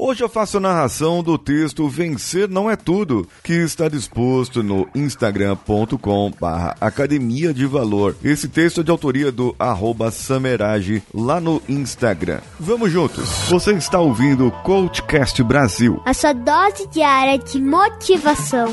Hoje 0.00 0.22
eu 0.22 0.28
faço 0.28 0.58
a 0.58 0.60
narração 0.60 1.24
do 1.24 1.36
texto 1.36 1.88
Vencer 1.88 2.48
Não 2.48 2.70
É 2.70 2.76
Tudo, 2.76 3.28
que 3.42 3.52
está 3.52 3.88
disposto 3.88 4.62
no 4.62 4.88
instagram.com 4.94 6.32
barra 6.40 6.76
Academia 6.80 7.52
de 7.52 7.66
Valor. 7.66 8.14
Esse 8.22 8.46
texto 8.46 8.80
é 8.80 8.84
de 8.84 8.92
autoria 8.92 9.32
do 9.32 9.56
arroba 9.58 10.12
Samerage 10.12 11.02
lá 11.12 11.40
no 11.40 11.60
Instagram. 11.68 12.38
Vamos 12.60 12.92
juntos! 12.92 13.28
Você 13.48 13.72
está 13.72 13.98
ouvindo 13.98 14.46
o 14.46 14.52
Coachcast 14.62 15.42
Brasil. 15.42 16.00
A 16.06 16.14
sua 16.14 16.32
dose 16.32 16.86
diária 16.92 17.36
de 17.36 17.60
motivação. 17.60 18.68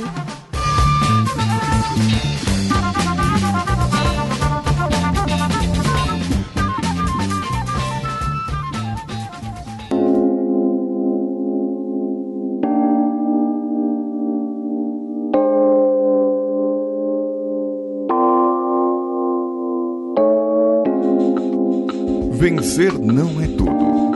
Vencer 22.35 22.99
não 22.99 23.41
é 23.41 23.47
tudo. 23.47 24.14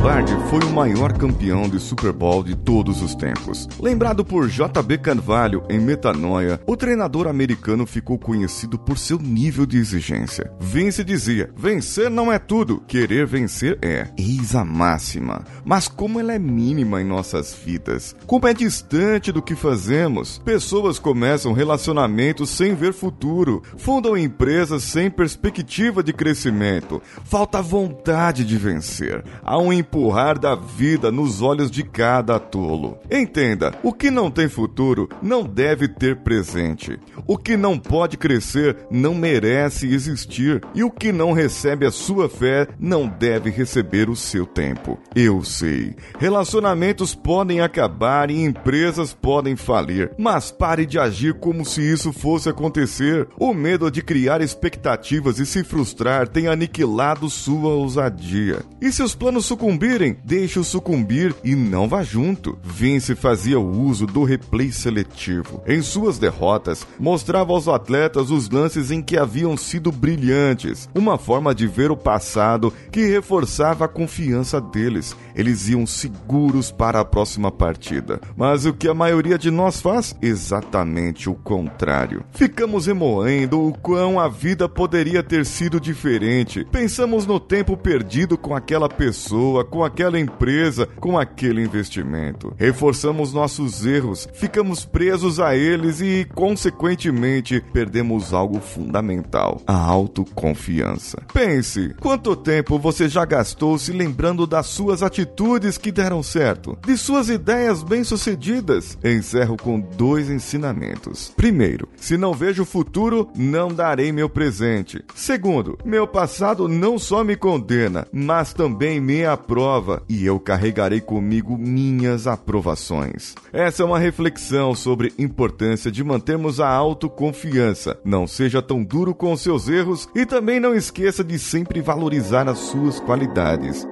Lombardi 0.00 0.34
foi 0.48 0.60
o 0.60 0.72
maior 0.72 1.12
campeão 1.12 1.68
de 1.68 1.78
Super 1.78 2.10
Bowl 2.10 2.42
de 2.42 2.56
todos 2.56 3.02
os 3.02 3.14
tempos. 3.14 3.68
Lembrado 3.78 4.24
por 4.24 4.48
JB 4.48 4.96
Carvalho 4.96 5.62
em 5.68 5.78
Metanoia, 5.78 6.58
o 6.66 6.74
treinador 6.74 7.26
americano 7.26 7.86
ficou 7.86 8.18
conhecido 8.18 8.78
por 8.78 8.96
seu 8.96 9.18
nível 9.18 9.66
de 9.66 9.76
exigência. 9.76 10.50
Vince 10.58 11.04
dizia: 11.04 11.50
vencer 11.54 12.08
não 12.08 12.32
é 12.32 12.38
tudo, 12.38 12.80
querer 12.88 13.26
vencer 13.26 13.78
é. 13.82 14.08
Eis 14.16 14.54
a 14.54 14.64
máxima. 14.64 15.44
Mas 15.66 15.86
como 15.86 16.18
ela 16.18 16.32
é 16.32 16.38
mínima 16.38 17.02
em 17.02 17.04
nossas 17.04 17.54
vidas, 17.54 18.16
como 18.26 18.48
é 18.48 18.54
distante 18.54 19.30
do 19.30 19.42
que 19.42 19.54
fazemos, 19.54 20.38
pessoas 20.38 20.98
começam 20.98 21.52
relacionamentos 21.52 22.48
sem 22.48 22.74
ver 22.74 22.94
futuro, 22.94 23.62
fundam 23.76 24.16
empresas 24.16 24.82
sem 24.82 25.10
perspectiva 25.10 26.02
de 26.02 26.14
crescimento, 26.14 27.02
falta 27.22 27.60
vontade 27.60 28.46
de 28.46 28.56
vencer. 28.56 29.22
Há 29.42 29.58
um 29.58 29.70
empurrar 29.90 30.38
da 30.38 30.54
vida 30.54 31.10
nos 31.10 31.42
olhos 31.42 31.68
de 31.68 31.82
cada 31.82 32.38
tolo. 32.38 32.96
Entenda: 33.10 33.74
o 33.82 33.92
que 33.92 34.08
não 34.10 34.30
tem 34.30 34.48
futuro 34.48 35.08
não 35.20 35.42
deve 35.42 35.88
ter 35.88 36.16
presente. 36.18 36.98
O 37.26 37.36
que 37.36 37.56
não 37.56 37.76
pode 37.76 38.16
crescer 38.16 38.76
não 38.88 39.14
merece 39.14 39.92
existir. 39.92 40.62
E 40.74 40.84
o 40.84 40.90
que 40.90 41.10
não 41.10 41.32
recebe 41.32 41.84
a 41.84 41.90
sua 41.90 42.28
fé 42.28 42.68
não 42.78 43.08
deve 43.08 43.50
receber 43.50 44.08
o 44.08 44.14
seu 44.14 44.46
tempo. 44.46 44.98
Eu 45.14 45.42
sei. 45.42 45.96
Relacionamentos 46.18 47.14
podem 47.14 47.60
acabar 47.60 48.30
e 48.30 48.44
empresas 48.44 49.12
podem 49.12 49.56
falir. 49.56 50.12
Mas 50.16 50.52
pare 50.52 50.86
de 50.86 50.98
agir 50.98 51.34
como 51.34 51.64
se 51.64 51.82
isso 51.82 52.12
fosse 52.12 52.48
acontecer. 52.48 53.26
O 53.36 53.52
medo 53.52 53.90
de 53.90 54.02
criar 54.02 54.40
expectativas 54.40 55.40
e 55.40 55.46
se 55.46 55.64
frustrar 55.64 56.28
tem 56.28 56.46
aniquilado 56.46 57.28
sua 57.28 57.70
ousadia. 57.70 58.60
E 58.80 58.92
se 58.92 59.02
os 59.02 59.14
planos 59.14 59.46
sucumbirem, 59.46 59.79
sucumbirem, 59.80 60.18
deixe-o 60.22 60.62
sucumbir 60.62 61.34
e 61.42 61.54
não 61.54 61.88
vá 61.88 62.02
junto. 62.02 62.58
Vince 62.62 63.14
fazia 63.14 63.58
uso 63.58 64.06
do 64.06 64.24
replay 64.24 64.70
seletivo. 64.70 65.62
Em 65.66 65.80
suas 65.80 66.18
derrotas, 66.18 66.86
mostrava 66.98 67.52
aos 67.52 67.66
atletas 67.66 68.30
os 68.30 68.50
lances 68.50 68.90
em 68.90 69.00
que 69.00 69.16
haviam 69.16 69.56
sido 69.56 69.90
brilhantes, 69.90 70.88
uma 70.94 71.16
forma 71.16 71.54
de 71.54 71.66
ver 71.66 71.90
o 71.90 71.96
passado 71.96 72.72
que 72.92 73.06
reforçava 73.06 73.86
a 73.86 73.88
confiança 73.88 74.60
deles. 74.60 75.16
Eles 75.34 75.68
iam 75.70 75.86
seguros 75.86 76.70
para 76.70 77.00
a 77.00 77.04
próxima 77.04 77.50
partida. 77.50 78.20
Mas 78.36 78.66
o 78.66 78.74
que 78.74 78.86
a 78.88 78.94
maioria 78.94 79.38
de 79.38 79.50
nós 79.50 79.80
faz? 79.80 80.14
Exatamente 80.20 81.30
o 81.30 81.34
contrário. 81.34 82.22
Ficamos 82.32 82.86
remoendo 82.86 83.66
o 83.66 83.72
quão 83.72 84.20
a 84.20 84.28
vida 84.28 84.68
poderia 84.68 85.22
ter 85.22 85.46
sido 85.46 85.80
diferente. 85.80 86.66
Pensamos 86.70 87.26
no 87.26 87.40
tempo 87.40 87.76
perdido 87.76 88.36
com 88.36 88.54
aquela 88.54 88.88
pessoa, 88.88 89.64
com 89.70 89.84
aquela 89.84 90.18
empresa, 90.18 90.86
com 90.98 91.18
aquele 91.18 91.62
investimento. 91.62 92.52
Reforçamos 92.58 93.32
nossos 93.32 93.86
erros, 93.86 94.28
ficamos 94.34 94.84
presos 94.84 95.38
a 95.38 95.56
eles 95.56 96.00
e, 96.00 96.26
consequentemente, 96.34 97.62
perdemos 97.72 98.34
algo 98.34 98.60
fundamental: 98.60 99.62
a 99.66 99.76
autoconfiança. 99.76 101.22
Pense, 101.32 101.94
quanto 102.00 102.34
tempo 102.34 102.78
você 102.78 103.08
já 103.08 103.24
gastou 103.24 103.78
se 103.78 103.92
lembrando 103.92 104.46
das 104.46 104.66
suas 104.66 105.02
atitudes 105.02 105.78
que 105.78 105.92
deram 105.92 106.22
certo, 106.22 106.76
de 106.84 106.96
suas 106.96 107.28
ideias 107.28 107.82
bem-sucedidas? 107.82 108.98
Encerro 109.04 109.56
com 109.56 109.78
dois 109.78 110.28
ensinamentos. 110.28 111.32
Primeiro, 111.36 111.88
se 111.96 112.16
não 112.16 112.34
vejo 112.34 112.64
o 112.64 112.66
futuro, 112.66 113.28
não 113.36 113.68
darei 113.68 114.10
meu 114.10 114.28
presente. 114.28 115.04
Segundo, 115.14 115.78
meu 115.84 116.06
passado 116.06 116.66
não 116.66 116.98
só 116.98 117.22
me 117.22 117.36
condena, 117.36 118.06
mas 118.12 118.52
também 118.52 119.00
me 119.00 119.24
aprova 119.24 119.59
prova 119.60 120.02
e 120.08 120.24
eu 120.24 120.40
carregarei 120.40 121.02
comigo 121.02 121.58
minhas 121.58 122.26
aprovações. 122.26 123.34
Essa 123.52 123.82
é 123.82 123.84
uma 123.86 123.98
reflexão 123.98 124.74
sobre 124.74 125.12
importância 125.18 125.92
de 125.92 126.02
mantermos 126.02 126.60
a 126.60 126.68
autoconfiança. 126.70 128.00
Não 128.02 128.26
seja 128.26 128.62
tão 128.62 128.82
duro 128.82 129.14
com 129.14 129.34
os 129.34 129.42
seus 129.42 129.68
erros 129.68 130.08
e 130.14 130.24
também 130.24 130.58
não 130.58 130.74
esqueça 130.74 131.22
de 131.22 131.38
sempre 131.38 131.82
valorizar 131.82 132.48
as 132.48 132.56
suas 132.56 132.98
qualidades. 133.00 133.86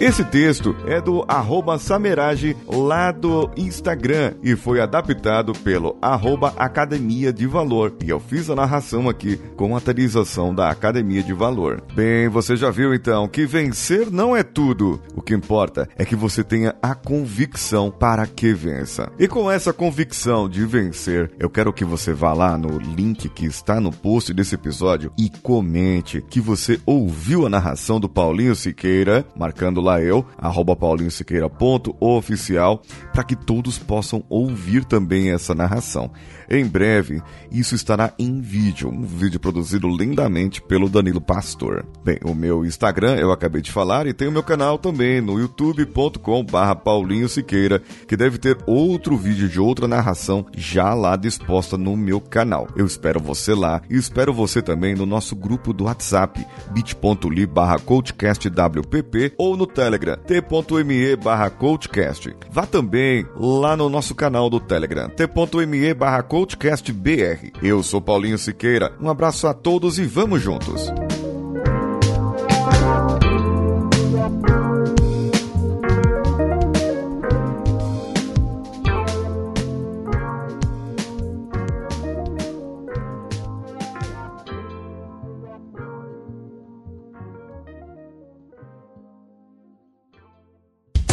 Esse 0.00 0.24
texto 0.24 0.76
é 0.86 1.00
do 1.00 1.24
arroba 1.26 1.76
Samerage 1.76 2.56
lá 2.68 3.10
do 3.10 3.50
Instagram 3.56 4.34
e 4.44 4.54
foi 4.54 4.80
adaptado 4.80 5.52
pelo 5.52 5.98
arroba 6.00 6.54
Academia 6.56 7.32
de 7.32 7.48
Valor. 7.48 7.92
E 8.04 8.08
eu 8.08 8.20
fiz 8.20 8.48
a 8.48 8.54
narração 8.54 9.08
aqui 9.08 9.40
com 9.56 9.74
a 9.74 9.78
atualização 9.78 10.54
da 10.54 10.70
Academia 10.70 11.20
de 11.20 11.32
Valor. 11.32 11.82
Bem, 11.94 12.28
você 12.28 12.54
já 12.54 12.70
viu 12.70 12.94
então 12.94 13.26
que 13.26 13.44
vencer 13.44 14.08
não 14.08 14.36
é 14.36 14.44
tudo. 14.44 15.02
O 15.16 15.20
que 15.20 15.34
importa 15.34 15.88
é 15.96 16.04
que 16.04 16.14
você 16.14 16.44
tenha 16.44 16.76
a 16.80 16.94
convicção 16.94 17.90
para 17.90 18.24
que 18.24 18.54
vença. 18.54 19.10
E 19.18 19.26
com 19.26 19.50
essa 19.50 19.72
convicção 19.72 20.48
de 20.48 20.64
vencer, 20.64 21.32
eu 21.40 21.50
quero 21.50 21.72
que 21.72 21.84
você 21.84 22.12
vá 22.12 22.32
lá 22.32 22.56
no 22.56 22.78
link 22.78 23.28
que 23.28 23.46
está 23.46 23.80
no 23.80 23.90
post 23.90 24.32
desse 24.32 24.54
episódio 24.54 25.10
e 25.18 25.28
comente 25.28 26.24
que 26.30 26.40
você 26.40 26.80
ouviu 26.86 27.44
a 27.44 27.50
narração 27.50 27.98
do 27.98 28.08
Paulinho 28.08 28.54
Siqueira, 28.54 29.26
marcando 29.36 29.80
lá 29.80 29.87
eu, 29.96 30.24
arroba 30.36 30.76
paulinhosiqueira.oficial, 30.76 32.82
para 33.12 33.24
que 33.24 33.34
todos 33.34 33.78
possam 33.78 34.22
ouvir 34.28 34.84
também 34.84 35.30
essa 35.30 35.54
narração. 35.54 36.10
Em 36.50 36.64
breve, 36.64 37.22
isso 37.50 37.74
estará 37.74 38.14
em 38.18 38.40
vídeo, 38.40 38.88
um 38.88 39.02
vídeo 39.02 39.38
produzido 39.38 39.86
lindamente 39.86 40.62
pelo 40.62 40.88
Danilo 40.88 41.20
Pastor. 41.20 41.84
Bem, 42.02 42.18
o 42.24 42.34
meu 42.34 42.64
Instagram 42.64 43.16
eu 43.16 43.30
acabei 43.30 43.60
de 43.60 43.70
falar 43.70 44.06
e 44.06 44.14
tem 44.14 44.28
o 44.28 44.32
meu 44.32 44.42
canal 44.42 44.78
também 44.78 45.20
no 45.20 45.38
youtube.com 45.38 46.44
barra 46.44 46.74
Paulinho 46.74 47.28
Siqueira, 47.28 47.82
que 48.06 48.16
deve 48.16 48.38
ter 48.38 48.56
outro 48.66 49.16
vídeo 49.16 49.48
de 49.48 49.60
outra 49.60 49.86
narração 49.86 50.46
já 50.56 50.94
lá 50.94 51.16
disposta 51.16 51.76
no 51.76 51.96
meu 51.96 52.20
canal. 52.20 52.66
Eu 52.74 52.86
espero 52.86 53.20
você 53.20 53.54
lá 53.54 53.82
e 53.90 53.96
espero 53.96 54.32
você 54.32 54.62
também 54.62 54.94
no 54.94 55.04
nosso 55.04 55.36
grupo 55.36 55.72
do 55.72 55.84
WhatsApp, 55.84 56.44
bit.ly 56.72 57.46
barra 57.46 57.78
coachcastwpp 57.78 59.34
ou 59.36 59.56
no 59.56 59.66
Telegram, 59.78 60.16
t.me 60.16 61.14
barra 61.14 61.48
coachcast. 61.50 62.34
Vá 62.50 62.66
também 62.66 63.24
lá 63.36 63.76
no 63.76 63.88
nosso 63.88 64.12
canal 64.12 64.50
do 64.50 64.58
Telegram, 64.58 65.08
t.me 65.08 65.94
barra 65.94 66.20
coachcast 66.20 66.92
BR. 66.92 67.52
Eu 67.62 67.80
sou 67.84 68.00
Paulinho 68.00 68.38
Siqueira, 68.38 68.92
um 69.00 69.08
abraço 69.08 69.46
a 69.46 69.54
todos 69.54 70.00
e 70.00 70.04
vamos 70.04 70.42
juntos! 70.42 70.90